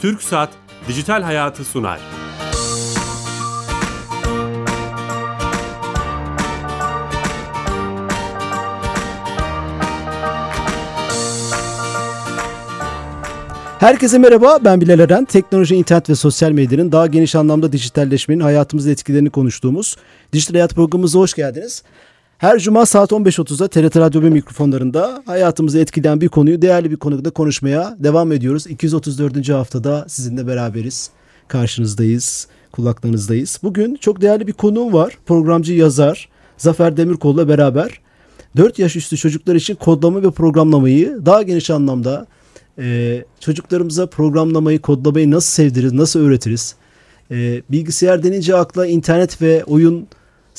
[0.00, 0.50] Türk Saat
[0.88, 2.00] Dijital Hayatı sunar.
[13.80, 15.24] Herkese merhaba, ben Bilal Eren.
[15.24, 19.96] Teknoloji, internet ve sosyal medyanın daha geniş anlamda dijitalleşmenin hayatımızda etkilerini konuştuğumuz
[20.32, 21.82] Dijital Hayat programımıza hoş geldiniz.
[22.40, 27.30] Her cuma saat 15.30'da TRT Radyo 1 mikrofonlarında hayatımızı etkileyen bir konuyu değerli bir konuda
[27.30, 28.66] konuşmaya devam ediyoruz.
[28.66, 29.48] 234.
[29.48, 31.10] haftada sizinle beraberiz.
[31.48, 33.60] Karşınızdayız, kulaklarınızdayız.
[33.62, 35.18] Bugün çok değerli bir konuğum var.
[35.26, 38.00] Programcı yazar Zafer Demirkol'la beraber
[38.56, 42.26] 4 yaş üstü çocuklar için kodlama ve programlamayı daha geniş anlamda
[42.78, 46.74] e, çocuklarımıza programlamayı, kodlamayı nasıl sevdiririz, nasıl öğretiriz?
[47.30, 50.08] E, bilgisayar denince akla internet ve oyun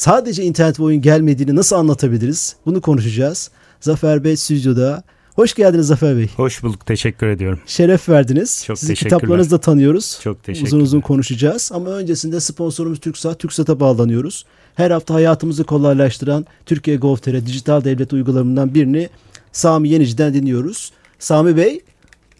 [0.01, 2.55] sadece internet ve oyun gelmediğini nasıl anlatabiliriz?
[2.65, 3.51] Bunu konuşacağız.
[3.79, 5.03] Zafer Bey stüdyoda.
[5.35, 6.29] Hoş geldiniz Zafer Bey.
[6.35, 6.85] Hoş bulduk.
[6.85, 7.59] Teşekkür ediyorum.
[7.65, 8.63] Şeref verdiniz.
[8.65, 10.19] Çok Sizi kitaplarınızı da tanıyoruz.
[10.23, 11.71] Çok teşekkür Uzun uzun konuşacağız.
[11.73, 13.39] Ama öncesinde sponsorumuz TürkSat.
[13.39, 14.45] TürkSat'a bağlanıyoruz.
[14.75, 19.09] Her hafta hayatımızı kolaylaştıran Türkiye Gov.tr dijital devlet uygulamalarından birini
[19.51, 20.91] Sami Yenici'den dinliyoruz.
[21.19, 21.81] Sami Bey.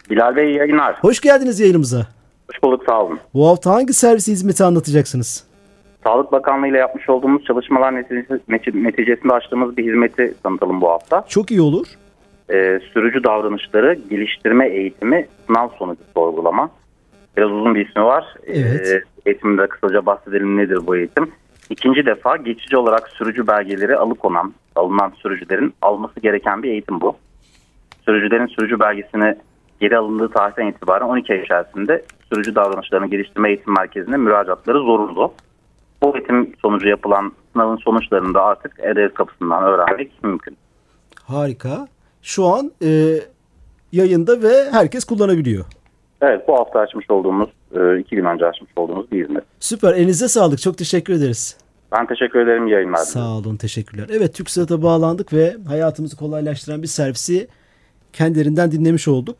[0.09, 0.95] Bilal Bey yayınlar.
[1.01, 2.07] Hoş geldiniz yayınımıza.
[2.51, 3.19] Hoş bulduk sağ olun.
[3.33, 5.50] Bu hafta hangi servisi hizmeti anlatacaksınız?
[6.03, 8.39] Sağlık Bakanlığı ile yapmış olduğumuz çalışmalar neticesi,
[8.83, 11.25] neticesinde açtığımız bir hizmeti tanıtalım bu hafta.
[11.27, 11.87] Çok iyi olur.
[12.49, 16.69] Ee, sürücü davranışları geliştirme eğitimi sınav sonucu sorgulama.
[17.37, 18.35] Biraz uzun bir ismi var.
[18.47, 18.87] Evet.
[18.87, 21.31] Ee, eğitimde kısaca bahsedelim nedir bu eğitim.
[21.69, 27.15] İkinci defa geçici olarak sürücü belgeleri alıkonan, alınan sürücülerin alması gereken bir eğitim bu.
[28.05, 29.35] Sürücülerin sürücü belgesini
[29.79, 35.33] geri alındığı tarihten itibaren 12 ay içerisinde sürücü davranışlarını geliştirme eğitim merkezine müracaatları zorunlu.
[36.03, 40.57] Bu eğitim sonucu yapılan sınavın sonuçlarını da artık EDEV kapısından öğrenmek mümkün.
[41.23, 41.87] Harika.
[42.21, 43.19] Şu an e,
[43.91, 45.65] yayında ve herkes kullanabiliyor.
[46.21, 49.43] Evet bu hafta açmış olduğumuz, e, iki gün önce açmış olduğumuz bir hizmet.
[49.59, 49.93] Süper.
[49.93, 50.61] Elinize sağlık.
[50.61, 51.57] Çok teşekkür ederiz.
[51.91, 52.97] Ben teşekkür ederim yayınlar.
[52.97, 53.57] Sağ olun.
[53.57, 54.07] Teşekkürler.
[54.11, 57.47] Evet TürkSat'a bağlandık ve hayatımızı kolaylaştıran bir servisi
[58.13, 59.37] kendilerinden dinlemiş olduk.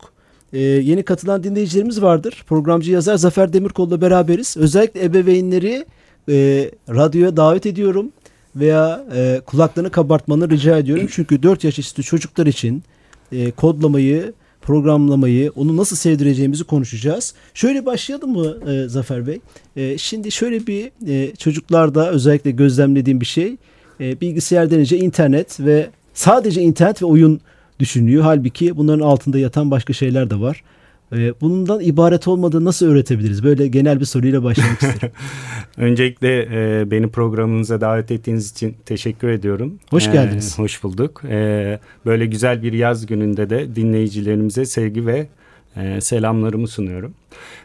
[0.52, 2.44] Ee, yeni katılan dinleyicilerimiz vardır.
[2.48, 4.56] Programcı yazar Zafer Demirkol'la beraberiz.
[4.56, 5.84] Özellikle ebeveynleri
[6.28, 8.12] e, radyoya davet ediyorum
[8.56, 11.06] veya e, kulaklarını kabartmanı rica ediyorum.
[11.10, 12.82] Çünkü 4 yaş üstü çocuklar için
[13.32, 17.34] e, kodlamayı, programlamayı, onu nasıl sevdireceğimizi konuşacağız.
[17.54, 19.40] Şöyle başlayalım mı e, Zafer Bey?
[19.76, 23.56] E, şimdi şöyle bir e, çocuklarda özellikle gözlemlediğim bir şey.
[24.00, 27.40] E, bilgisayar denince internet ve sadece internet ve oyun
[27.78, 28.22] düşünülüyor.
[28.22, 30.62] Halbuki bunların altında yatan başka şeyler de var.
[31.12, 33.44] Ee, bundan ibaret olmadığı nasıl öğretebiliriz?
[33.44, 35.14] Böyle genel bir soruyla başlamak isterim.
[35.76, 39.78] Öncelikle e, beni programınıza davet ettiğiniz için teşekkür ediyorum.
[39.90, 40.54] Hoş e, geldiniz.
[40.58, 41.22] E, hoş bulduk.
[41.24, 45.26] E, böyle güzel bir yaz gününde de dinleyicilerimize sevgi ve
[45.76, 47.14] e, selamlarımı sunuyorum.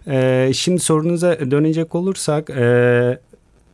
[0.07, 3.19] E, şimdi sorunuza dönecek olursak e,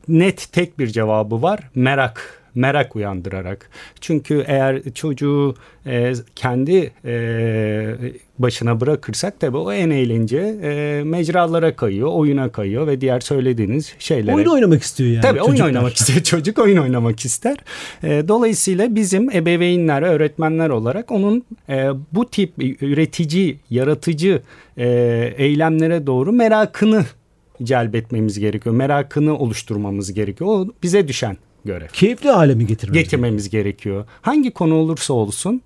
[0.07, 1.59] net tek bir cevabı var.
[1.75, 3.69] Merak merak uyandırarak.
[4.01, 5.55] Çünkü eğer çocuğu
[5.85, 7.95] e, kendi e,
[8.39, 14.35] başına bırakırsak tabii o en eğlence e, mecralara kayıyor, oyuna kayıyor ve diğer söylediğiniz şeylere.
[14.35, 15.21] Oyun oynamak istiyor yani.
[15.21, 15.53] Tabii çocuklar.
[15.53, 16.19] oyun oynamak istiyor.
[16.23, 17.57] Çocuk oyun oynamak ister.
[18.03, 24.41] E, dolayısıyla bizim ebeveynler, öğretmenler olarak onun e, bu tip üretici, yaratıcı
[24.77, 24.87] e,
[25.37, 27.05] eylemlere doğru merakını
[27.63, 28.75] celbetmemiz gerekiyor.
[28.75, 30.49] Merakını oluşturmamız gerekiyor.
[30.49, 31.87] O bize düşen görev.
[31.87, 33.63] Keyifli hale mi getirmemiz, getirmemiz gerekiyor?
[33.63, 34.05] gerekiyor?
[34.21, 35.61] Hangi konu olursa olsun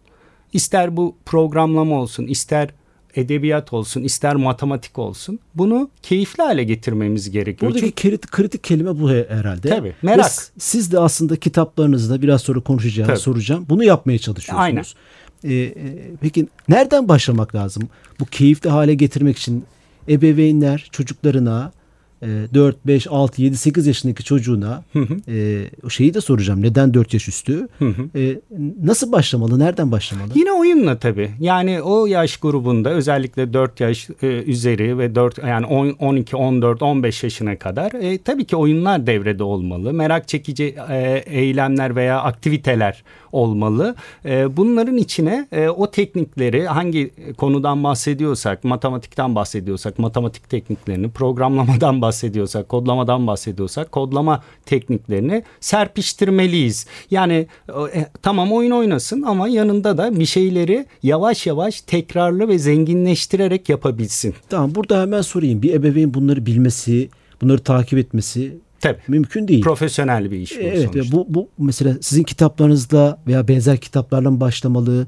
[0.53, 2.69] ister bu programlama olsun ister
[3.15, 7.71] edebiyat olsun ister matematik olsun bunu keyifli hale getirmemiz gerekiyor.
[7.71, 8.09] Buradaki Çünkü...
[8.09, 9.69] kritik, kritik kelime bu herhalde.
[9.69, 10.25] Tabii merak.
[10.25, 13.19] Ve siz de aslında kitaplarınızda biraz sonra konuşacağım Tabii.
[13.19, 13.65] soracağım.
[13.69, 14.63] Bunu yapmaya çalışıyorsunuz.
[14.63, 14.83] Aynen.
[15.43, 15.73] Ee, e,
[16.21, 17.89] peki nereden başlamak lazım?
[18.19, 19.65] Bu keyifli hale getirmek için
[20.09, 21.71] ebeveynler çocuklarına
[22.21, 25.31] 4, 5, 6, 7, 8 yaşındaki çocuğuna hı hı.
[25.31, 26.61] E, şeyi de soracağım.
[26.61, 27.67] Neden 4 yaş üstü?
[27.79, 28.19] Hı hı.
[28.19, 28.39] E,
[28.83, 29.59] nasıl başlamalı?
[29.59, 30.29] Nereden başlamalı?
[30.35, 31.31] Yine oyunla tabii.
[31.39, 36.81] Yani o yaş grubunda özellikle 4 yaş e, üzeri ve 4 yani 10, 12, 14,
[36.81, 39.93] 15 yaşına kadar e, tabii ki oyunlar devrede olmalı.
[39.93, 43.95] Merak çekici e, eylemler veya aktiviteler olmalı.
[44.25, 52.69] E, bunların içine e, o teknikleri hangi konudan bahsediyorsak, matematikten bahsediyorsak, matematik tekniklerini, programlamadan bahsediyorsak,
[52.69, 56.87] kodlamadan bahsediyorsak, kodlama tekniklerini serpiştirmeliyiz.
[57.11, 57.47] Yani
[57.93, 64.35] e, tamam oyun oynasın ama yanında da bir şeyleri yavaş yavaş tekrarlı ve zenginleştirerek yapabilsin.
[64.49, 65.61] Tamam burada hemen sorayım.
[65.61, 67.09] Bir ebeveyn bunları bilmesi,
[67.41, 69.01] bunları takip etmesi Tabii.
[69.07, 69.61] Mümkün değil.
[69.61, 71.17] Profesyonel bir iş bu Evet sonuçta.
[71.17, 75.07] bu, bu mesela sizin kitaplarınızda veya benzer kitaplarla mı başlamalı?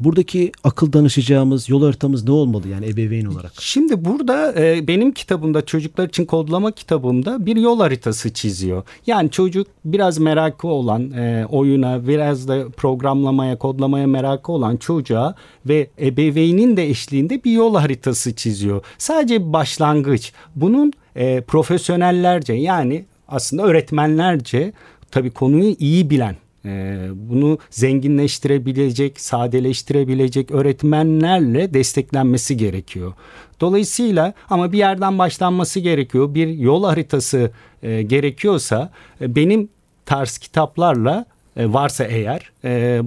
[0.00, 3.52] Buradaki akıl danışacağımız yol haritamız ne olmalı yani ebeveyn olarak?
[3.60, 8.82] Şimdi burada e, benim kitabımda çocuklar için kodlama kitabımda bir yol haritası çiziyor.
[9.06, 15.34] Yani çocuk biraz merakı olan e, oyuna biraz da programlamaya kodlamaya merakı olan çocuğa
[15.66, 18.82] ve ebeveynin de eşliğinde bir yol haritası çiziyor.
[18.98, 20.32] Sadece başlangıç.
[20.56, 24.72] Bunun e, profesyonellerce yani aslında öğretmenlerce
[25.10, 26.36] tabii konuyu iyi bilen
[26.66, 33.12] ee, bunu zenginleştirebilecek, sadeleştirebilecek öğretmenlerle desteklenmesi gerekiyor.
[33.60, 36.34] Dolayısıyla ama bir yerden başlanması gerekiyor.
[36.34, 37.50] Bir yol haritası
[37.82, 38.90] e, gerekiyorsa
[39.20, 39.68] e, benim
[40.06, 41.26] tarz kitaplarla
[41.56, 42.52] e, varsa eğer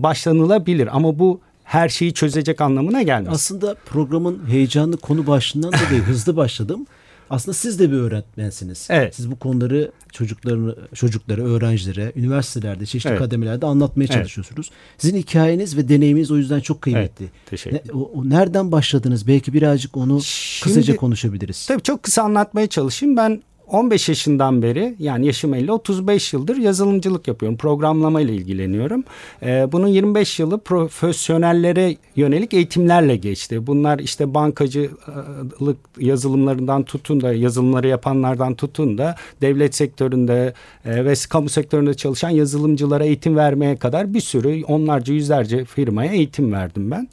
[0.04, 0.96] başlanılabilir.
[0.96, 3.34] Ama bu her şeyi çözecek anlamına gelmez.
[3.34, 6.86] Aslında programın heyecanlı konu başlığından dolayı hızlı başladım.
[7.30, 8.88] Aslında siz de bir öğretmensiniz.
[8.90, 9.16] Evet.
[9.16, 13.20] Siz bu konuları çocuklarını, çocuklara, öğrencilere, üniversitelerde, çeşitli evet.
[13.20, 14.14] kademelerde anlatmaya evet.
[14.14, 14.72] çalışıyorsunuz.
[14.98, 17.26] Sizin hikayeniz ve deneyiminiz o yüzden çok kıymetli.
[17.26, 19.28] Evet, teşekkür ne, o, o nereden başladınız?
[19.28, 21.68] Belki birazcık onu Şimdi, kısaca konuşabiliriz.
[21.68, 23.18] Tabii çok kısa anlatmaya çalışayım.
[23.18, 27.58] Ben 15 yaşından beri yani yaşım 50 35 yıldır yazılımcılık yapıyorum.
[27.58, 29.04] Programlama ile ilgileniyorum.
[29.44, 33.68] Ee, bunun 25 yılı profesyonellere yönelik eğitimlerle geçti.
[33.68, 40.54] Bunlar işte bankacılık yazılımlarından tutun da yazılımları yapanlardan tutun da devlet sektöründe
[40.86, 46.54] e, ve kamu sektöründe çalışan yazılımcılara eğitim vermeye kadar bir sürü onlarca yüzlerce firmaya eğitim
[46.54, 47.08] verdim ben.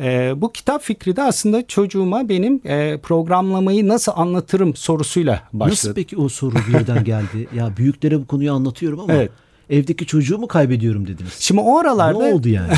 [0.00, 5.90] E, bu kitap fikri de aslında çocuğuma benim e, programlamayı nasıl anlatırım sorusuyla başladı.
[5.90, 7.48] Nasıl peki o soru birden geldi?
[7.54, 9.30] ya büyüklere bu konuyu anlatıyorum ama evet
[9.70, 11.32] evdeki çocuğu mu kaybediyorum dediniz.
[11.40, 12.18] Şimdi o aralarda...
[12.18, 12.72] Ne oldu yani?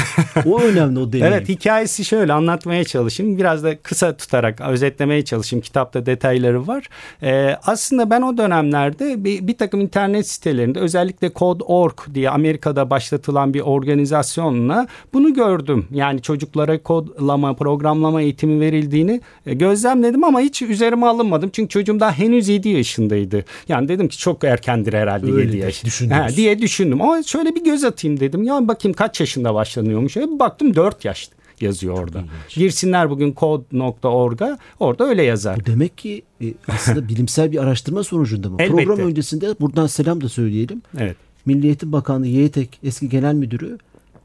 [0.47, 1.27] o önemli o deneyim.
[1.31, 3.39] Evet hikayesi şöyle anlatmaya çalışayım.
[3.39, 5.63] Biraz da kısa tutarak özetlemeye çalışayım.
[5.63, 6.89] Kitapta detayları var.
[7.23, 13.55] Ee, aslında ben o dönemlerde bir, bir takım internet sitelerinde özellikle Code.org diye Amerika'da başlatılan
[13.55, 15.87] bir organizasyonla bunu gördüm.
[15.91, 21.51] Yani çocuklara kodlama, programlama eğitimi verildiğini e, gözlemledim ama hiç üzerime alınmadım.
[21.53, 23.45] Çünkü çocuğum daha henüz 7 yaşındaydı.
[23.69, 25.85] Yani dedim ki çok erkendir herhalde Öyle 7 yaş.
[26.11, 28.43] Ha, diye düşündüm düşündüm ama şöyle bir göz atayım dedim.
[28.43, 30.17] Ya bakayım kaç yaşında başlanıyormuş.
[30.17, 31.31] E, baktım 4 yaş
[31.61, 32.25] yazıyor orada.
[32.49, 35.61] Girsinler bugün code.org'a orada öyle yazar.
[35.61, 38.57] Bu demek ki e, aslında bilimsel bir araştırma sonucunda mı?
[38.59, 38.85] Elbette.
[38.85, 40.83] Program öncesinde buradan selam da söyleyelim.
[40.99, 41.17] Evet.
[41.47, 43.79] Milli Eğitim Bakanlığı YETEK eski genel müdürü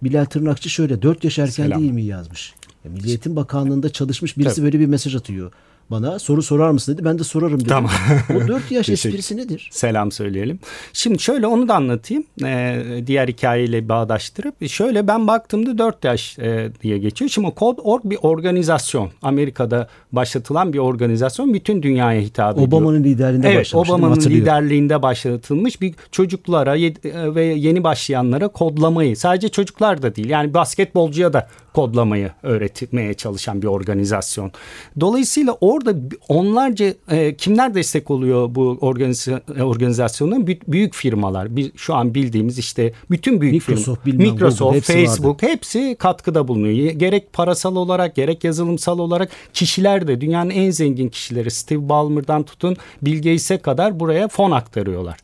[0.04, 1.82] Bilal Tırnakçı şöyle 4 yaş erken selam.
[1.82, 2.54] değil mi yazmış.
[2.86, 4.66] Ya Milli Eğitim Bakanlığı'nda çalışmış birisi Tabii.
[4.66, 5.52] böyle bir mesaj atıyor
[5.92, 7.06] bana soru sorar mısın dedi.
[7.06, 7.68] Ben de sorarım dedim.
[7.68, 7.92] Tamam.
[8.36, 9.70] o 4 yaş esprisi nedir?
[9.72, 10.60] Selam söyleyelim.
[10.94, 12.24] Şimdi şöyle onu da anlatayım.
[12.44, 14.70] Ee, diğer hikayeyle bağdaştırıp.
[14.70, 17.30] Şöyle ben baktığımda 4 yaş e, diye geçiyor.
[17.30, 19.10] Şimdi Code.org bir organizasyon.
[19.22, 21.54] Amerika'da başlatılan bir organizasyon.
[21.54, 22.68] Bütün dünyaya hitap ediyor.
[22.68, 23.90] Obama'nın liderliğinde evet, başlamış.
[23.90, 26.94] Evet Obama'nın liderliğinde başlatılmış bir çocuklara e,
[27.36, 29.18] ve yeni başlayanlara kodlamayı.
[29.18, 30.30] Sadece çocuklar da değil.
[30.30, 34.52] Yani basketbolcuya da kodlamayı öğretmeye çalışan bir organizasyon.
[35.00, 35.96] Dolayısıyla orada
[36.30, 40.48] onlarca e, kimler destek oluyor bu organizasyon, organizasyona?
[40.68, 41.56] Büyük firmalar.
[41.56, 44.32] Bir, şu an bildiğimiz işte bütün büyük Microsoft, firmalar.
[44.32, 45.54] Microsoft, Google, hepsi Facebook vardı.
[45.54, 46.90] hepsi katkıda bulunuyor.
[46.92, 52.78] Gerek parasal olarak gerek yazılımsal olarak kişiler de dünyanın en zengin kişileri Steve Ballmer'dan tutun
[53.02, 55.18] Bill Gates'e kadar buraya fon aktarıyorlar.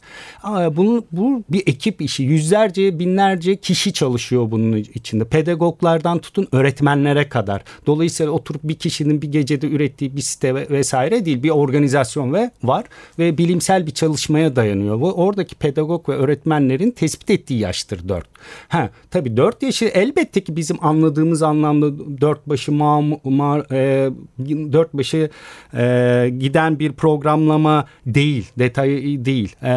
[0.75, 2.24] Bunun, bu bir ekip işi.
[2.24, 5.25] Yüzlerce binlerce kişi çalışıyor bunun içinde.
[5.25, 7.63] Pedagoglardan tutun tutun öğretmenlere kadar.
[7.86, 12.86] Dolayısıyla oturup bir kişinin bir gecede ürettiği bir site vesaire değil bir organizasyon ve var
[13.19, 15.01] ve bilimsel bir çalışmaya dayanıyor.
[15.01, 18.31] Bu oradaki pedagog ve öğretmenlerin tespit ettiği yaştır 4.
[18.67, 24.10] Ha tabii 4 yaşı elbette ki bizim anladığımız anlamda dört başı ma, ma e,
[24.48, 25.29] dört başı
[25.74, 29.55] e, giden bir programlama değil, detayı değil.
[29.63, 29.71] E,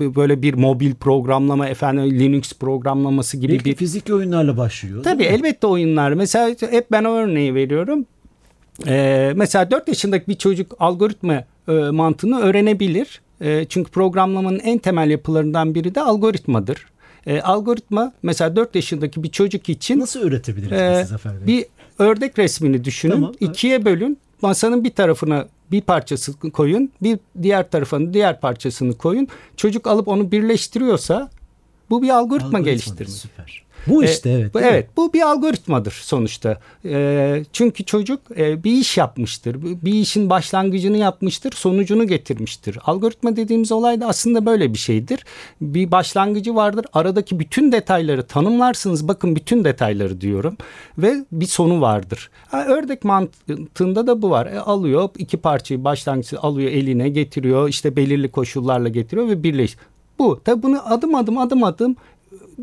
[0.00, 5.02] böyle bir mobil programlama efendim Linux programlaması gibi Belki bir fiziki oyunlarla başlıyor.
[5.02, 6.12] Tabii elbette oyunlar.
[6.12, 8.06] Mesela hep ben örneği veriyorum.
[8.86, 13.20] Ee, mesela 4 yaşındaki bir çocuk algoritma e, mantığını öğrenebilir.
[13.40, 16.86] E, çünkü programlamanın en temel yapılarından biri de algoritmadır.
[17.26, 21.46] E, algoritma mesela 4 yaşındaki bir çocuk için nasıl öğretebiliriz e, Zafer Bey?
[21.46, 21.66] Bir
[21.98, 23.12] ördek resmini düşünün.
[23.12, 24.18] Tamam, ikiye bölün.
[24.42, 29.28] Masanın bir tarafına bir parçasını koyun, bir diğer tarafını diğer parçasını koyun.
[29.56, 31.30] Çocuk alıp onu birleştiriyorsa
[31.90, 33.10] bu bir algoritma, algoritma geliştirme.
[33.10, 33.65] Süper.
[33.86, 34.54] Bu e, işte evet.
[34.54, 36.60] Bu, evet bu bir algoritmadır sonuçta.
[36.84, 39.62] E, çünkü çocuk e, bir iş yapmıştır.
[39.62, 42.78] Bir işin başlangıcını yapmıştır, sonucunu getirmiştir.
[42.84, 45.24] Algoritma dediğimiz olay da aslında böyle bir şeydir.
[45.60, 46.86] Bir başlangıcı vardır.
[46.92, 49.08] Aradaki bütün detayları tanımlarsınız.
[49.08, 50.56] Bakın bütün detayları diyorum.
[50.98, 52.30] Ve bir sonu vardır.
[52.48, 54.46] Ha, ördek mantığında da bu var.
[54.46, 57.68] E, alıyor iki parçayı başlangıcı alıyor eline getiriyor.
[57.68, 59.76] İşte belirli koşullarla getiriyor ve birleş.
[60.18, 60.40] Bu.
[60.44, 61.96] Tabi bunu adım adım adım adım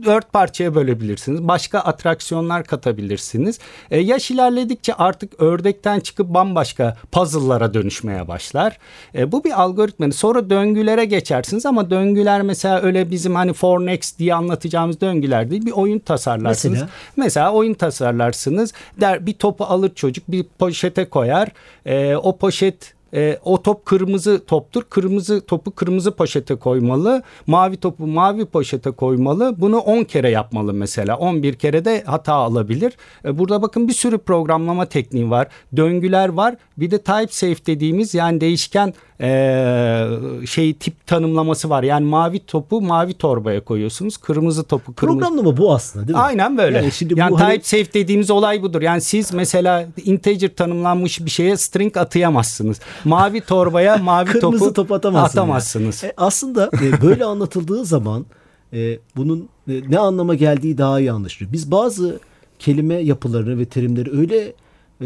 [0.05, 1.47] dört parçaya bölebilirsiniz.
[1.47, 3.59] Başka atraksiyonlar katabilirsiniz.
[3.91, 8.77] E, yaş ilerledikçe artık ördekten çıkıp bambaşka puzzle'lara dönüşmeye başlar.
[9.15, 10.12] E, bu bir algoritma.
[10.12, 15.65] Sonra döngülere geçersiniz ama döngüler mesela öyle bizim hani for next diye anlatacağımız döngüler değil.
[15.65, 16.73] Bir oyun tasarlarsınız.
[16.73, 18.73] Mesela, mesela oyun tasarlarsınız.
[19.01, 21.50] Der bir topu alır çocuk bir poşete koyar.
[21.85, 24.84] E, o poşet e, o top kırmızı toptur.
[24.89, 27.24] Kırmızı topu kırmızı poşete koymalı.
[27.48, 29.55] Mavi topu mavi poşete koymalı.
[29.58, 31.17] Bunu 10 kere yapmalı mesela.
[31.17, 32.93] 11 kere de hata alabilir.
[33.25, 35.48] E, burada bakın bir sürü programlama tekniği var.
[35.75, 36.55] Döngüler var.
[36.77, 40.08] Bir de type safe dediğimiz yani değişken e,
[40.46, 41.84] şey tip tanımlaması var.
[41.84, 44.17] Yani mavi topu mavi torbaya koyuyorsunuz.
[44.17, 45.20] Kırmızı topu kırmızı.
[45.20, 46.24] Programlama bu aslında değil mi?
[46.24, 46.77] Aynen böyle.
[46.77, 47.63] Yani, şimdi yani bu type hani...
[47.63, 48.82] safe dediğimiz olay budur.
[48.82, 52.79] Yani siz mesela integer tanımlanmış bir şeye string atayamazsınız.
[53.05, 55.38] Mavi torbaya mavi kırmızı topu top atamazsınız.
[55.38, 56.03] atamazsınız.
[56.03, 56.12] Yani.
[56.12, 58.25] E, aslında e, böyle anlatıldığı zaman
[58.74, 61.53] e, bunun e, ne anlama geldiği daha iyi anlaşılıyor.
[61.53, 62.20] Biz bazı
[62.60, 64.53] kelime yapılarını ve terimleri öyle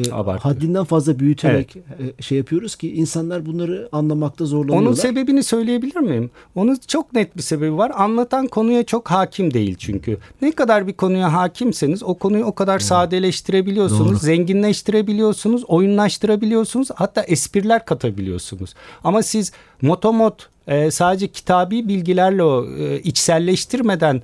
[0.06, 2.14] e, haddinden fazla büyüterek evet.
[2.20, 4.88] E, şey yapıyoruz ki insanlar bunları anlamakta zorlanıyorlar.
[4.88, 6.32] Onun sebebini söyleyebilir miyim?
[6.56, 7.92] Onun çok net bir sebebi var.
[7.96, 10.18] Anlatan konuya çok hakim değil çünkü.
[10.42, 14.18] Ne kadar bir konuya hakimseniz o konuyu o kadar sadeleştirebiliyorsunuz, Doğru.
[14.18, 18.74] zenginleştirebiliyorsunuz, oyunlaştırabiliyorsunuz, hatta espriler katabiliyorsunuz.
[19.04, 19.52] Ama siz
[19.82, 24.22] motomot e, sadece kitabi bilgilerle o e, içselleştirmeden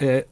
[0.00, 0.24] e,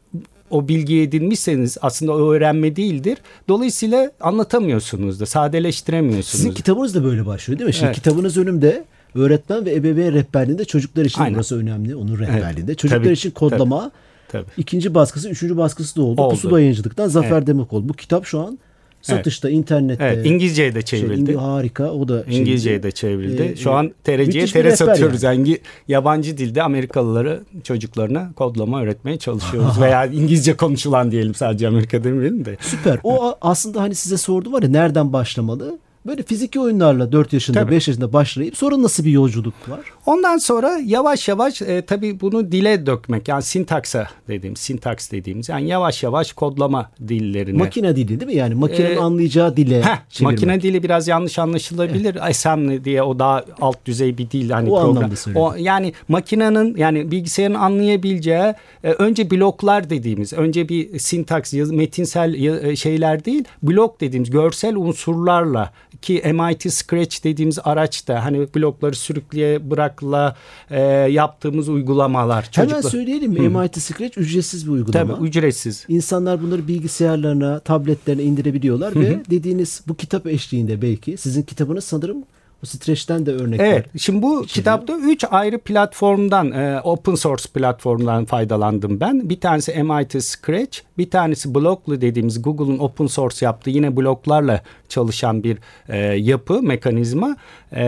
[0.54, 3.18] o bilgi edinmişseniz aslında o öğrenme değildir.
[3.48, 6.26] Dolayısıyla anlatamıyorsunuz da sadeleştiremiyorsunuz.
[6.26, 7.74] Sizin kitabınız da böyle başlıyor değil mi?
[7.74, 7.96] Şimdi evet.
[7.96, 8.84] kitabınız önümde
[9.14, 11.34] öğretmen ve ebeveyn rehberliğinde çocuklar için Aynen.
[11.34, 12.70] burası önemli onun rehberliğinde.
[12.70, 12.78] Evet.
[12.78, 14.44] Çocuklar tabii, için kodlama tabii.
[14.44, 14.50] Tabii.
[14.56, 16.22] ikinci baskısı, üçüncü baskısı da oldu.
[16.22, 16.34] oldu.
[16.34, 17.46] Pusula yayıncılıktan Zafer evet.
[17.46, 17.88] Demek oldu.
[17.88, 18.58] Bu kitap şu an
[19.04, 19.58] satışta, evet.
[19.58, 20.04] internette.
[20.04, 21.26] Evet, İngilizceye de çevrildi.
[21.26, 21.90] Şey, harika.
[21.90, 23.42] O da şey, İngilizceye de çevrildi.
[23.42, 25.22] Ee, Şu an TRC'ye TR satıyoruz.
[25.22, 25.48] Yani.
[25.48, 25.58] yani
[25.88, 29.80] yabancı dilde Amerikalıları çocuklarına kodlama öğretmeye çalışıyoruz.
[29.80, 32.56] Veya İngilizce konuşulan diyelim sadece Amerika demeyelim de.
[32.60, 32.98] Süper.
[33.02, 35.78] O aslında hani size sordu var ya nereden başlamalı?
[36.06, 37.70] Böyle fiziki oyunlarla 4 yaşında tabii.
[37.70, 39.80] 5 yaşında başlayıp sonra nasıl bir yolculuk var?
[40.06, 45.68] Ondan sonra yavaş yavaş e, tabii bunu dile dökmek yani sintaksa dediğim sintaks dediğimiz yani
[45.68, 47.58] yavaş yavaş kodlama dillerine.
[47.58, 48.36] Makine dili değil mi?
[48.36, 50.38] Yani makinenin ee, anlayacağı dile heh, çevirmek.
[50.38, 52.14] Makine dili biraz yanlış anlaşılabilir.
[52.14, 52.22] Evet.
[52.22, 55.10] Assembly diye o daha alt düzey bir dil hani o program.
[55.34, 62.76] O, yani makinenin yani bilgisayarın anlayabileceği e, önce bloklar dediğimiz önce bir sintaks metinsel e,
[62.76, 70.36] şeyler değil blok dediğimiz görsel unsurlarla ki MIT Scratch dediğimiz araçta hani blokları sürükleye bırakla
[70.70, 72.42] e, yaptığımız uygulamalar.
[72.42, 72.68] Çocuklar.
[72.68, 73.48] Hemen söyleyelim mi?
[73.48, 75.16] MIT Scratch ücretsiz bir uygulama.
[75.16, 75.84] Tabii ücretsiz.
[75.88, 79.02] İnsanlar bunları bilgisayarlarına, tabletlerine indirebiliyorlar Hı-hı.
[79.02, 82.24] ve dediğiniz bu kitap eşliğinde belki sizin kitabınız sanırım
[82.64, 83.66] bu streçten de örnekler.
[83.66, 83.86] Evet.
[83.98, 84.48] Şimdi bu içeriyor.
[84.48, 89.28] kitapta üç ayrı platformdan, e, open source platformdan faydalandım ben.
[89.30, 95.44] Bir tanesi MIT Scratch, bir tanesi Blockly dediğimiz Google'un open source yaptığı yine bloklarla çalışan
[95.44, 97.36] bir e, yapı, mekanizma.
[97.76, 97.84] E,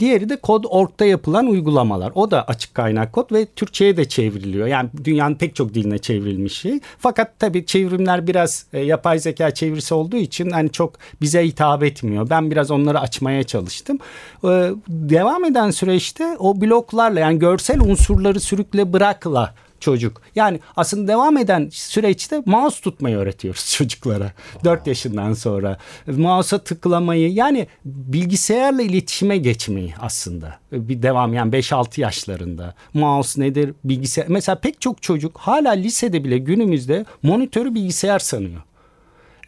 [0.00, 2.12] diğeri de Code.org'da yapılan uygulamalar.
[2.14, 4.66] O da açık kaynak kod ve Türkçe'ye de çevriliyor.
[4.66, 6.80] Yani dünyanın pek çok diline çevrilmiş şey.
[6.98, 12.30] Fakat tabii çevrimler biraz e, yapay zeka çevirisi olduğu için hani çok bize hitap etmiyor.
[12.30, 13.95] Ben biraz onları açmaya çalıştım.
[14.44, 20.22] E, devam eden süreçte o bloklarla yani görsel unsurları sürükle bırakla çocuk.
[20.34, 24.32] Yani aslında devam eden süreçte mouse tutmayı öğretiyoruz çocuklara.
[24.64, 25.78] 4 yaşından sonra.
[26.06, 30.58] Mouse'a tıklamayı yani bilgisayarla iletişime geçmeyi aslında.
[30.72, 32.74] Bir devam yani 5-6 yaşlarında.
[32.94, 33.74] Mouse nedir?
[33.84, 34.26] Bilgisayar.
[34.28, 38.62] Mesela pek çok çocuk hala lisede bile günümüzde monitörü bilgisayar sanıyor.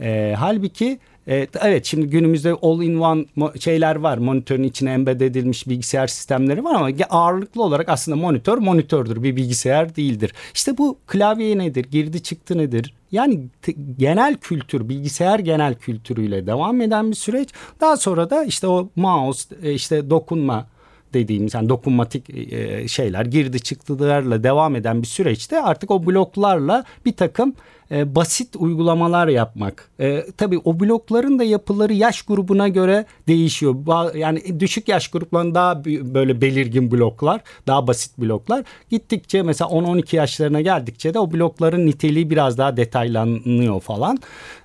[0.00, 3.24] E, halbuki Evet, evet şimdi günümüzde all-in-one
[3.60, 4.18] şeyler var.
[4.18, 9.22] Monitörün içine embed edilmiş bilgisayar sistemleri var ama ağırlıklı olarak aslında monitör monitördür.
[9.22, 10.32] Bir bilgisayar değildir.
[10.54, 11.86] İşte bu klavye nedir?
[11.90, 12.94] Girdi çıktı nedir?
[13.12, 13.40] Yani
[13.98, 17.48] genel kültür, bilgisayar genel kültürüyle devam eden bir süreç.
[17.80, 20.66] Daha sonra da işte o mouse, e, işte dokunma
[21.14, 27.12] dediğimiz yani dokunmatik e, şeyler girdi çıktılarla devam eden bir süreçte artık o bloklarla bir
[27.12, 27.54] takım
[27.90, 29.90] e, basit uygulamalar yapmak.
[30.00, 33.76] E, tabii o blokların da yapıları yaş grubuna göre değişiyor.
[34.14, 38.64] Yani düşük yaş gruplarında daha böyle belirgin bloklar, daha basit bloklar.
[38.90, 44.18] Gittikçe mesela 10-12 yaşlarına geldikçe de o blokların niteliği biraz daha detaylanıyor falan.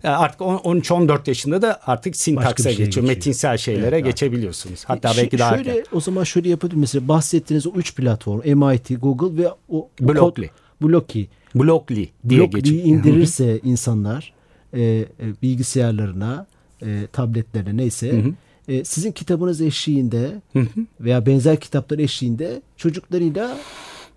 [0.04, 2.88] E, artık 13-14 yaşında da artık sintaksa şey geçiyor.
[2.88, 3.08] geçiyor.
[3.08, 4.84] Metinsel şeylere evet, geçebiliyorsunuz.
[4.88, 5.98] Hatta e, belki daha şöyle, erken.
[5.98, 6.80] O zaman şöyle yapabilir.
[6.80, 10.50] Mesela bahsettiğiniz o üç platform MIT, Google ve o Blockly.
[10.82, 11.28] Blockly.
[11.56, 12.86] Blockly diye Blockly geçiyor.
[12.86, 14.34] indirirse insanlar
[14.74, 15.08] e, e,
[15.42, 16.48] bilgisayarlarına,
[16.82, 18.34] e, tabletlerine neyse hı hı.
[18.68, 20.86] E, sizin kitabınız eşliğinde hı hı.
[21.00, 23.58] veya benzer kitaplar eşliğinde çocuklarıyla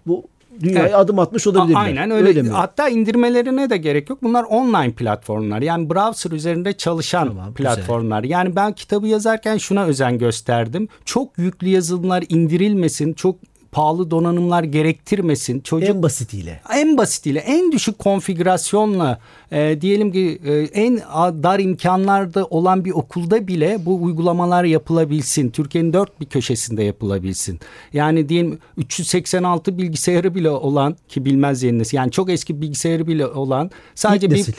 [0.06, 0.24] bu
[0.62, 0.94] dünyaya Evet.
[0.94, 1.80] adım atmış olabilirler.
[1.80, 2.42] Aynen öyle.
[2.42, 2.48] mi?
[2.48, 4.22] Hatta indirmelerine de gerek yok.
[4.22, 5.62] Bunlar online platformlar.
[5.62, 8.24] Yani browser üzerinde çalışan Tamam, platformlar.
[8.24, 10.88] Yani ben kitabı yazarken şuna özen gösterdim.
[11.04, 13.12] Çok yüklü yazılımlar indirilmesin.
[13.12, 13.36] Çok
[13.76, 15.60] pahalı donanımlar gerektirmesin.
[15.60, 16.60] Çocuk En basitiyle.
[16.74, 19.18] en basitiyle en düşük konfigürasyonla
[19.52, 20.96] e, diyelim ki e, en
[21.42, 25.50] dar imkanlarda olan bir okulda bile bu uygulamalar yapılabilsin.
[25.50, 27.60] Türkiye'nin dört bir köşesinde yapılabilsin.
[27.92, 33.70] Yani diyelim 386 bilgisayarı bile olan ki bilmez yenisi yani çok eski bilgisayarı bile olan
[33.94, 34.52] sadece İlk bir nesil.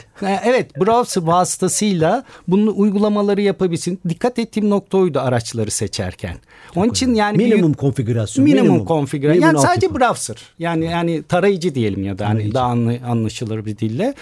[0.44, 4.00] evet browser vasıtasıyla bunun uygulamaları yapabilsin.
[4.08, 6.36] Dikkat ettiğim nokta oydu araçları seçerken.
[6.76, 8.44] Onun için yani bir- Minimum konfigürasyon.
[8.44, 9.42] minimum, konfigürasyon.
[9.42, 10.36] Yani minimum sadece browser.
[10.58, 12.70] Yani yani tarayıcı diyelim ya da hani daha
[13.06, 14.14] anlaşılır bir dille.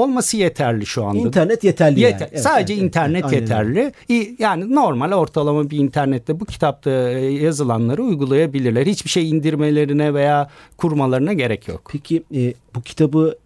[0.00, 1.18] Olması yeterli şu anda.
[1.18, 2.20] İnternet yeterli Yeter.
[2.20, 2.28] yani.
[2.32, 3.40] Evet, Sadece evet, evet, internet aynen öyle.
[3.40, 3.92] yeterli.
[4.08, 8.86] İyi, Yani normal ortalama bir internette bu kitapta e, yazılanları uygulayabilirler.
[8.86, 11.88] Hiçbir şey indirmelerine veya kurmalarına gerek yok.
[11.92, 13.36] Peki e, bu kitabı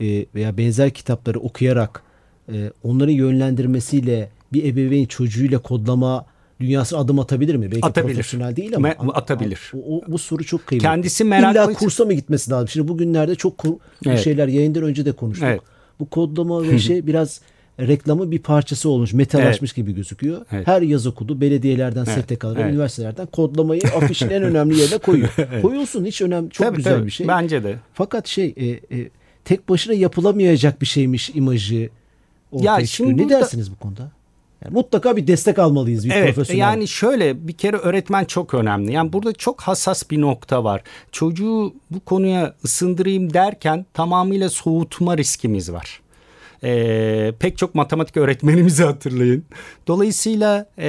[0.00, 2.02] e, veya benzer kitapları okuyarak
[2.52, 6.26] e, onların yönlendirmesiyle bir ebeveyn çocuğuyla kodlama
[6.60, 7.70] dünyasına adım atabilir mi?
[7.72, 8.14] Belki Atabilir.
[8.14, 8.88] profesyonel değil ama.
[8.88, 9.72] Me- atabilir.
[9.74, 10.86] O, o- bu soru çok kıymetli.
[10.88, 12.68] Kendisi meraklı- İlla kursa mı gitmesi lazım?
[12.68, 13.72] Şimdi bugünlerde çok kur,
[14.06, 14.18] Evet.
[14.24, 15.48] şeyler yayından önce de konuştuk.
[15.48, 15.60] Evet.
[16.00, 17.40] Bu kodlama ve şey biraz
[17.80, 20.46] reklamın bir parçası olmuş, metalaşmış gibi gözüküyor.
[20.52, 20.66] Evet.
[20.66, 22.24] Her yaz okulu belediyelerden, Evet.
[22.24, 22.72] STK'lardan, Evet.
[22.72, 25.30] üniversitelerden kodlamayı afişin en önemli yerine koyuyor.
[25.62, 27.06] Koyulsun hiç önemli, çok Tabii, güzel tabii.
[27.06, 27.28] bir şey.
[27.28, 27.76] Bence de.
[27.94, 28.66] Fakat şey e,
[28.98, 29.08] e,
[29.44, 31.88] tek başına yapılamayacak bir şeymiş imajı
[32.52, 33.08] ortaya Ya çıkıyor.
[33.10, 34.10] şimdi Ne burada- dersiniz bu konuda?
[34.64, 36.60] Yani mutlaka bir destek almalıyız bir Evet profesyonel.
[36.60, 38.92] yani şöyle bir kere öğretmen çok önemli.
[38.92, 40.82] Yani burada çok hassas bir nokta var.
[41.12, 46.00] Çocuğu bu konuya ısındırayım derken tamamıyla soğutma riskimiz var.
[46.64, 49.44] Ee, pek çok matematik öğretmenimizi hatırlayın.
[49.86, 50.88] Dolayısıyla ee,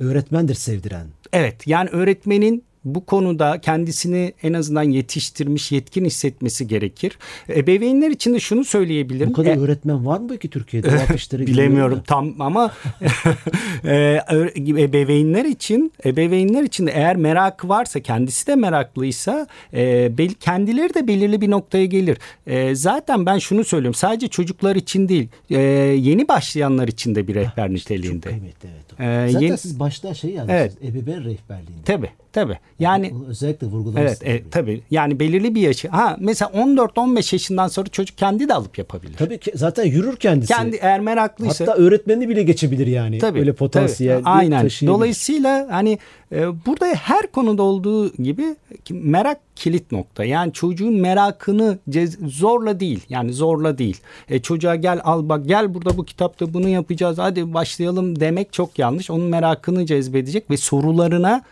[0.00, 1.06] öğretmendir sevdiren.
[1.32, 7.18] evet yani öğretmenin bu konuda kendisini en azından yetiştirmiş, yetkin hissetmesi gerekir.
[7.48, 9.28] Ebeveynler için de şunu söyleyebilirim.
[9.28, 10.88] Bu kadar E- öğretmen var mı ki Türkiye'de?
[11.46, 12.72] Bilemiyorum tam ama
[13.84, 14.20] e,
[14.66, 21.06] ebeveynler için ebeveynler için de eğer merakı varsa kendisi de meraklıysa e, bel, kendileri de
[21.08, 22.18] belirli bir noktaya gelir.
[22.46, 27.34] E, zaten ben şunu söylüyorum sadece çocuklar için değil e, yeni başlayanlar için de bir
[27.34, 28.28] rehber Çok niteliğinde.
[28.28, 29.00] kıymetli evet.
[29.00, 29.02] o.
[29.02, 30.60] Ee, Zaten yeni- siz başta şey yazdınız.
[30.60, 30.72] Evet.
[30.84, 31.82] Ebeveyn rehberliğinde.
[31.84, 34.82] Tabii tabii yani Bunu özellikle vurgulamak Evet, e, tabii.
[34.90, 35.88] Yani belirli bir yaşı.
[35.88, 39.16] Ha mesela 14-15 yaşından sonra çocuk kendi de alıp yapabilir.
[39.16, 40.52] Tabii ki zaten yürür kendisi.
[40.52, 43.18] Kendi eğer meraklıysa Hatta öğretmenini bile geçebilir yani.
[43.18, 43.38] Tabii.
[43.38, 44.28] Öyle potansiyel tabii.
[44.28, 44.68] Aynen.
[44.86, 45.98] Dolayısıyla hani
[46.32, 48.56] e, burada her konuda olduğu gibi
[48.90, 50.24] merak kilit nokta.
[50.24, 53.00] Yani çocuğun merakını cez- zorla değil.
[53.08, 54.00] Yani zorla değil.
[54.28, 57.18] E, çocuğa gel al bak gel burada bu kitapta bunu yapacağız.
[57.18, 59.10] Hadi başlayalım demek çok yanlış.
[59.10, 61.42] Onun merakını cezbedecek ve sorularına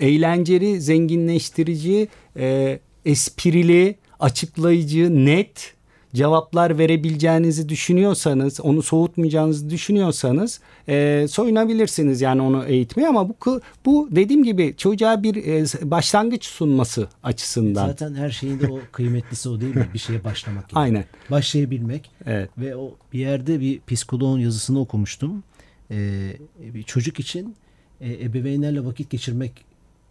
[0.00, 5.74] eğlenceli, zenginleştirici, e, esprili, açıklayıcı, net
[6.14, 14.44] cevaplar verebileceğinizi düşünüyorsanız, onu soğutmayacağınızı düşünüyorsanız e, soyunabilirsiniz yani onu eğitmeye ama bu bu dediğim
[14.44, 17.86] gibi çocuğa bir e, başlangıç sunması açısından.
[17.86, 19.88] Zaten her şeyin de o kıymetlisi o değil mi?
[19.94, 20.62] Bir şeye başlamak.
[20.72, 20.82] yani.
[20.82, 21.04] Aynen.
[21.30, 22.10] Başlayabilmek.
[22.26, 22.50] Evet.
[22.58, 25.42] Ve o bir yerde bir psikoloğun yazısını okumuştum.
[25.90, 27.56] Ee, bir çocuk için
[28.00, 29.67] e, ebeveynlerle vakit geçirmek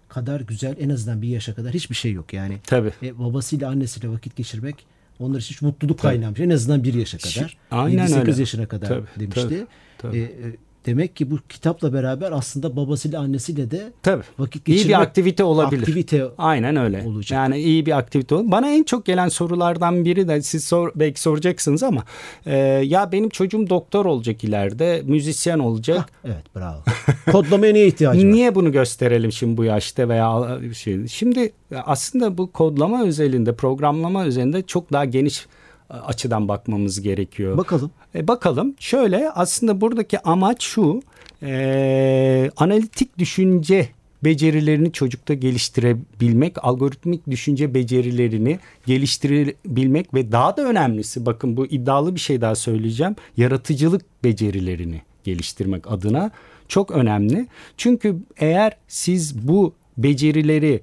[0.09, 2.33] kadar güzel en azından bir yaşa kadar hiçbir şey yok.
[2.33, 2.91] Yani Tabii.
[3.03, 4.75] e, babasıyla annesiyle vakit geçirmek
[5.19, 6.39] onlar için mutluluk kaynağıymış.
[6.39, 7.57] En azından bir yaşa kadar.
[7.71, 8.39] Aynen 7-8 öyle.
[8.39, 9.41] yaşına kadar Tabii, demişti.
[9.41, 9.65] tabii,
[9.97, 10.17] tabii.
[10.17, 10.55] E, e,
[10.87, 14.23] demek ki bu kitapla beraber aslında babasıyla annesiyle de Tabii.
[14.39, 15.81] vakit İyi geçirmek bir aktivite olabilir.
[15.81, 17.03] Aktivite Aynen öyle.
[17.07, 17.31] olacak.
[17.31, 18.51] Yani iyi bir aktivite olur.
[18.51, 22.03] Bana en çok gelen sorulardan biri de siz sor, belki soracaksınız ama
[22.45, 25.97] e, ya benim çocuğum doktor olacak ileride, müzisyen olacak.
[25.97, 26.83] Hah, evet bravo.
[27.31, 28.33] Kodlamaya niye ihtiyacı var?
[28.33, 31.07] Niye bunu gösterelim şimdi bu yaşta veya şey?
[31.07, 31.51] Şimdi
[31.85, 35.45] aslında bu kodlama özelinde, programlama özelinde çok daha geniş
[35.89, 37.57] açıdan bakmamız gerekiyor.
[37.57, 37.91] Bakalım.
[38.15, 41.01] E, bakalım şöyle aslında buradaki amaç şu
[41.43, 43.89] e, analitik düşünce
[44.23, 52.19] becerilerini çocukta geliştirebilmek, algoritmik düşünce becerilerini geliştirebilmek ve daha da önemlisi bakın bu iddialı bir
[52.19, 53.15] şey daha söyleyeceğim.
[53.37, 56.31] Yaratıcılık becerilerini geliştirmek adına
[56.67, 57.47] çok önemli.
[57.77, 60.81] Çünkü eğer siz bu becerileri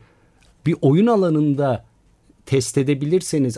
[0.67, 1.85] bir oyun alanında
[2.47, 3.57] test edebilirseniz,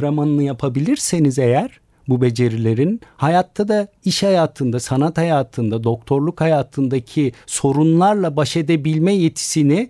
[0.00, 8.56] antrenmanını yapabilirseniz eğer bu becerilerin hayatta da iş hayatında, sanat hayatında, doktorluk hayatındaki sorunlarla baş
[8.56, 9.88] edebilme yetisini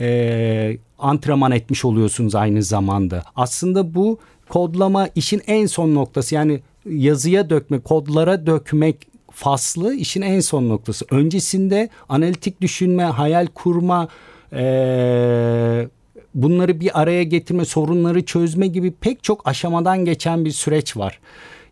[0.00, 3.22] e, antrenman etmiş oluyorsunuz aynı zamanda.
[3.36, 6.60] Aslında bu kodlama işin en son noktası yani
[6.90, 8.96] yazıya dökme, kodlara dökmek
[9.30, 11.06] faslı işin en son noktası.
[11.10, 14.08] Öncesinde analitik düşünme, hayal kurma,
[14.52, 15.88] e,
[16.34, 21.20] bunları bir araya getirme, sorunları çözme gibi pek çok aşamadan geçen bir süreç var.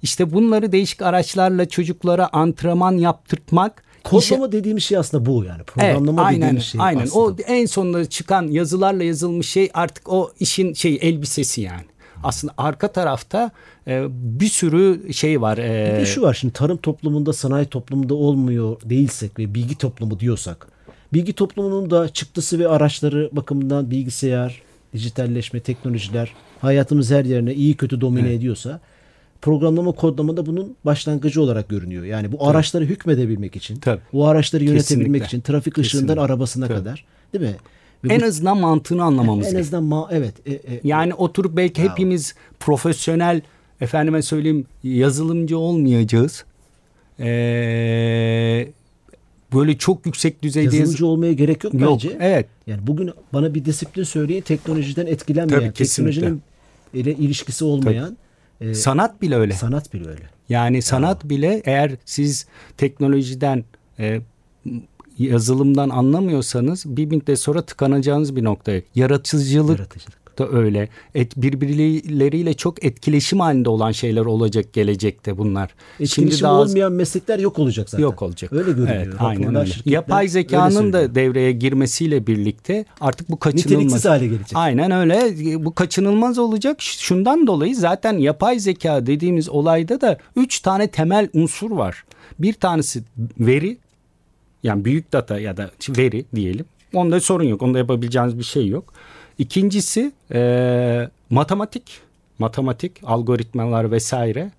[0.03, 4.53] İşte bunları değişik araçlarla çocuklara antrenman yaptırtmak Kodlama işe...
[4.53, 5.62] dediğimiz şey aslında bu yani.
[5.62, 7.03] Programlama evet, aynen, dediğimiz şey aynen.
[7.03, 7.25] aslında.
[7.25, 11.85] O en sonunda çıkan yazılarla yazılmış şey artık o işin şey elbisesi yani.
[12.23, 13.51] Aslında arka tarafta
[13.87, 15.59] e, bir sürü şey var.
[15.59, 15.92] E...
[15.94, 20.68] Bir de şu var şimdi tarım toplumunda sanayi toplumunda olmuyor değilsek ve bilgi toplumu diyorsak.
[21.12, 28.01] Bilgi toplumunun da çıktısı ve araçları bakımından bilgisayar, dijitalleşme, teknolojiler hayatımız her yerine iyi kötü
[28.01, 28.38] domine evet.
[28.38, 28.81] ediyorsa
[29.42, 32.05] programlama kodlama da bunun başlangıcı olarak görünüyor.
[32.05, 32.49] Yani bu Tabii.
[32.51, 34.01] araçları hükmedebilmek için, Tabii.
[34.12, 35.27] bu araçları yönetebilmek Kesinlikle.
[35.27, 36.20] için trafik ışığından Kesinlikle.
[36.20, 36.79] arabasına Tabii.
[36.79, 37.57] kadar değil mi?
[38.05, 40.35] Ve en bu, azından mantığını anlamamız En azından ma evet.
[40.46, 41.90] E, e, yani oturup belki bravo.
[41.90, 43.42] hepimiz profesyonel
[43.81, 46.44] efendime söyleyeyim yazılımcı olmayacağız.
[47.20, 48.68] Ee,
[49.55, 52.17] böyle çok yüksek düzeyde yazılımcı olmaya gerek yok, yok bence.
[52.21, 52.47] Evet.
[52.67, 56.43] Yani bugün bana bir disiplin söyleyin teknolojiden etkilenmeyen, Tabii, teknolojinin
[56.95, 58.17] ile ilişkisi olmayan Tabii
[58.61, 59.53] ee, sanat bile öyle.
[59.53, 60.31] Sanat bile öyle.
[60.49, 61.31] Yani sanat ya.
[61.31, 63.65] bile eğer siz teknolojiden
[63.99, 64.21] e,
[65.19, 68.83] yazılımdan anlamıyorsanız bir müddet sonra tıkanacağınız bir noktaya.
[68.95, 70.88] Yaratıcılık, Yaratıcılık da öyle.
[71.14, 75.75] Et, birbirleriyle çok etkileşim halinde olan şeyler olacak gelecekte bunlar.
[75.93, 78.03] Etkileşim Şimdi daha olmayan meslekler yok olacak zaten.
[78.03, 78.53] Yok olacak.
[78.53, 78.97] Öyle görünüyor.
[78.97, 79.71] Evet, aynen öyle.
[79.85, 83.71] Yapay zekanın da devreye girmesiyle birlikte artık bu kaçınılmaz.
[83.71, 84.53] Niteliksiz hale gelecek.
[84.55, 85.35] Aynen öyle.
[85.64, 86.83] Bu kaçınılmaz olacak.
[86.83, 92.05] Şundan dolayı zaten yapay zeka dediğimiz olayda da üç tane temel unsur var.
[92.38, 93.03] Bir tanesi
[93.38, 93.79] veri
[94.62, 96.64] yani büyük data ya da veri diyelim.
[96.95, 97.62] Onda sorun yok.
[97.62, 98.95] Onda yapabileceğiniz bir şey yok.
[99.40, 102.00] İkincisi e, matematik,
[102.38, 104.50] matematik, algoritmalar vesaire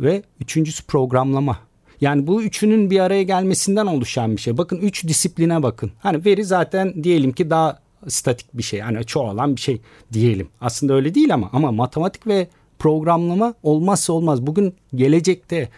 [0.00, 1.58] ve üçüncüsü programlama.
[2.00, 4.58] Yani bu üçünün bir araya gelmesinden oluşan bir şey.
[4.58, 5.92] Bakın üç disipline bakın.
[5.98, 7.78] Hani veri zaten diyelim ki daha
[8.08, 8.80] statik bir şey.
[8.80, 9.80] Yani çoğalan bir şey
[10.12, 10.48] diyelim.
[10.60, 14.46] Aslında öyle değil ama ama matematik ve programlama olmazsa olmaz.
[14.46, 15.68] Bugün gelecekte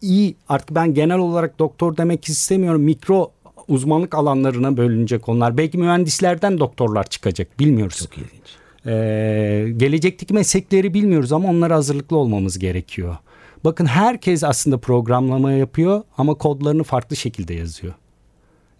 [0.00, 2.82] iyi artık ben genel olarak doktor demek istemiyorum.
[2.82, 3.32] Mikro
[3.68, 5.56] uzmanlık alanlarına bölünecek onlar.
[5.58, 7.98] Belki mühendislerden doktorlar çıkacak bilmiyoruz.
[7.98, 8.56] Çok ilginç.
[8.86, 13.16] Ee, gelecekteki meslekleri bilmiyoruz ama onlara hazırlıklı olmamız gerekiyor.
[13.64, 17.94] Bakın herkes aslında programlama yapıyor ama kodlarını farklı şekilde yazıyor.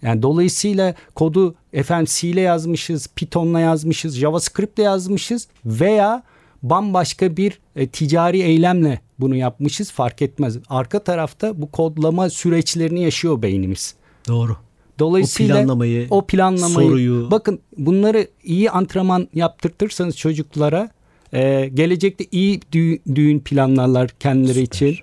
[0.03, 6.23] Yani dolayısıyla kodu efendim C ile yazmışız, Python'la yazmışız, JavaScript'le yazmışız veya
[6.63, 10.59] bambaşka bir e, ticari eylemle bunu yapmışız fark etmez.
[10.69, 13.95] Arka tarafta bu kodlama süreçlerini yaşıyor beynimiz.
[14.29, 14.57] Doğru.
[14.99, 17.29] Dolayısıyla o planlamayı, o planlamayı soruyu.
[17.31, 20.91] bakın bunları iyi antrenman yaptırtırsanız çocuklara
[21.33, 24.67] e, gelecekte iyi düğün, düğün planlarlar kendileri Süper.
[24.67, 24.97] için.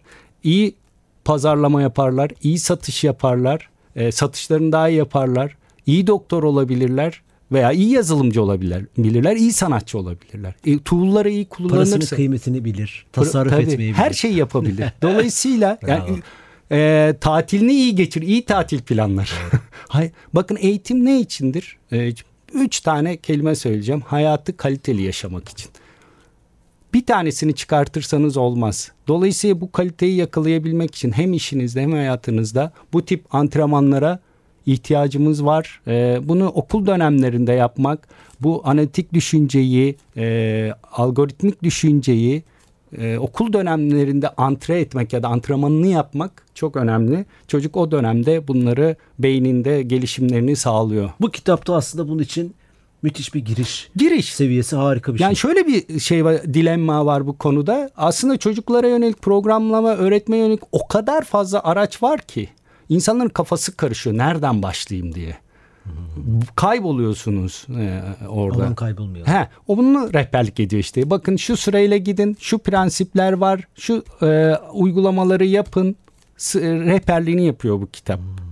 [0.43, 0.75] iyi
[1.25, 7.21] pazarlama yaparlar, iyi satış yaparlar, e, satışlarını daha iyi yaparlar, iyi doktor olabilirler
[7.51, 10.53] veya iyi yazılımcı olabilirler, bilirler, iyi sanatçı olabilirler.
[10.65, 13.93] E, tool'ları iyi kullanırsa parasının kıymetini bilir, tasarruf tabii, etmeyi bilir.
[13.93, 14.85] Her şeyi yapabilir.
[15.01, 16.19] Dolayısıyla yani
[16.71, 19.33] e, tatilini iyi geçir, iyi tatil planlar.
[19.87, 21.77] Hay, bakın eğitim ne içindir?
[21.91, 22.11] E,
[22.53, 24.01] üç tane kelime söyleyeceğim.
[24.01, 25.71] Hayatı kaliteli yaşamak için.
[26.93, 28.91] Bir tanesini çıkartırsanız olmaz.
[29.07, 34.19] Dolayısıyla bu kaliteyi yakalayabilmek için hem işinizde hem hayatınızda bu tip antrenmanlara
[34.65, 35.81] ihtiyacımız var.
[35.87, 38.07] E, bunu okul dönemlerinde yapmak,
[38.41, 42.43] bu analitik düşünceyi, e, algoritmik düşünceyi
[42.97, 47.25] e, okul dönemlerinde antre etmek ya da antrenmanını yapmak çok önemli.
[47.47, 51.09] Çocuk o dönemde bunları beyninde gelişimlerini sağlıyor.
[51.21, 52.55] Bu kitapta aslında bunun için
[53.01, 53.89] müthiş bir giriş.
[53.95, 55.49] Giriş seviyesi harika bir yani şey.
[55.49, 57.89] Yani şöyle bir şey var, dilemma var bu konuda.
[57.97, 62.49] Aslında çocuklara yönelik programlama, öğretme yönelik o kadar fazla araç var ki
[62.89, 64.17] insanların kafası karışıyor.
[64.17, 65.37] Nereden başlayayım diye.
[66.55, 68.63] Kayboluyorsunuz e, orada.
[68.63, 69.27] Alan kaybolmuyor.
[69.27, 71.09] He, o bunu rehberlik ediyor işte.
[71.09, 75.95] Bakın şu sırayla gidin, şu prensipler var, şu e, uygulamaları yapın.
[76.37, 78.19] S- rehberliğini yapıyor bu kitap.
[78.19, 78.48] Hmm.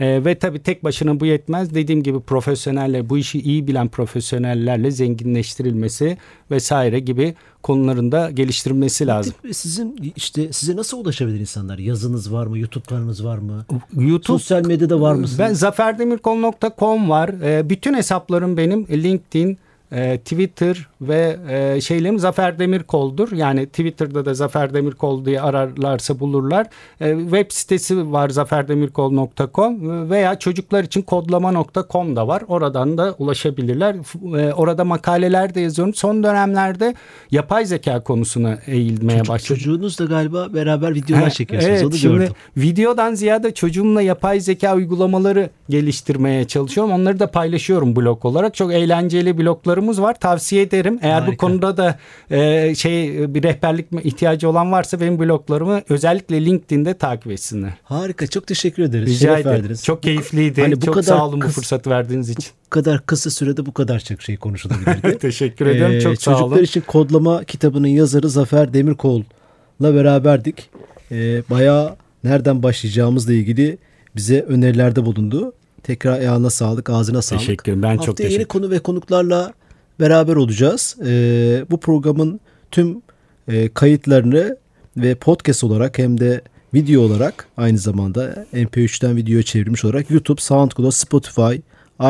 [0.00, 1.74] E, ve tabii tek başına bu yetmez.
[1.74, 6.18] Dediğim gibi profesyoneller, bu işi iyi bilen profesyonellerle zenginleştirilmesi
[6.50, 9.34] vesaire gibi konularında geliştirilmesi lazım.
[9.52, 11.78] Sizin işte size nasıl ulaşabilir insanlar?
[11.78, 12.58] Yazınız var mı?
[12.58, 13.64] YouTube kanalınız var mı?
[13.94, 15.38] YouTube sosyal medyada var mısınız?
[15.38, 17.28] Ben zaferdemirkol.com var.
[17.28, 19.58] E, bütün hesaplarım benim LinkedIn,
[19.92, 23.32] e, Twitter, ve e, şeylerim Zafer Demirkol'dur.
[23.32, 26.66] Yani Twitter'da da Zafer Demirkol diye ararlarsa bulurlar.
[27.00, 32.42] E, web sitesi var zaferdemirkol.com veya çocuklar için kodlama.com da var.
[32.48, 33.96] Oradan da ulaşabilirler.
[34.38, 35.94] E, orada makaleler de yazıyorum.
[35.94, 36.94] Son dönemlerde
[37.30, 39.56] yapay zeka konusuna eğilmeye Çocuk, başladım.
[39.56, 41.74] çocuğunuz da galiba beraber videolar çekiyorsunuz.
[41.74, 42.32] Evet, Onu şimdi gördüm.
[42.56, 46.92] videodan ziyade çocuğumla yapay zeka uygulamaları geliştirmeye çalışıyorum.
[46.92, 48.54] Onları da paylaşıyorum blog olarak.
[48.54, 50.14] Çok eğlenceli bloglarımız var.
[50.20, 50.85] Tavsiye ederim.
[51.02, 51.32] Eğer Harika.
[51.32, 51.98] bu konuda da
[52.30, 57.70] e, şey bir rehberlik ihtiyacı olan varsa benim bloglarımı özellikle LinkedIn'de takip etsinler.
[57.84, 58.26] Harika.
[58.26, 59.08] Çok teşekkür ederiz.
[59.08, 59.56] Rica Şeref ederim.
[59.62, 59.84] verdiniz.
[59.84, 60.60] Çok keyifliydi.
[60.62, 62.50] Hani bu çok kadar sağ olun bu kıs- fırsatı verdiğiniz için.
[62.66, 65.18] Bu kadar kısa sürede bu kadar çok şey konuşulabilirdi.
[65.20, 65.94] Teşekkür ediyorum.
[65.94, 66.64] Ee, çok sağ Çocuklar olun.
[66.64, 70.70] için kodlama kitabının yazarı Zafer Demirkol'la beraberdik.
[71.12, 73.78] Ee, bayağı nereden başlayacağımızla ilgili
[74.16, 75.52] bize önerilerde bulundu.
[75.82, 77.40] Tekrar ayağına sağlık, ağzına sağlık.
[77.40, 77.82] Teşekkür ederim.
[77.82, 79.52] Ben Haftaya çok yeni teşekkür konu ve konuklarla
[80.00, 80.96] beraber olacağız.
[81.06, 83.02] Ee, bu programın tüm
[83.48, 84.56] e, kayıtlarını
[84.96, 86.40] ve podcast olarak hem de
[86.74, 91.56] video olarak aynı zamanda MP3'ten videoya çevrilmiş olarak YouTube, SoundCloud, Spotify,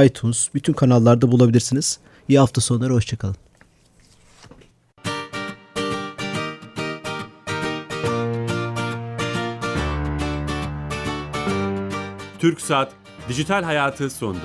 [0.04, 1.98] iTunes bütün kanallarda bulabilirsiniz.
[2.28, 3.36] İyi hafta sonları, hoşçakalın.
[12.38, 12.92] Türk Saat
[13.28, 14.38] Dijital Hayatı sondu.